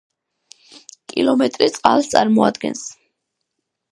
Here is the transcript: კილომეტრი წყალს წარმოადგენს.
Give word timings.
კილომეტრი 1.11 1.67
წყალს 1.77 2.09
წარმოადგენს. 2.15 2.81